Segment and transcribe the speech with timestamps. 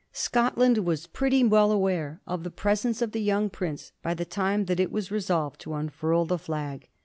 [0.13, 4.65] Scotland was pretty well aware of the presence of the young prince by the time
[4.65, 6.89] that it was resolved to unfurl the flag.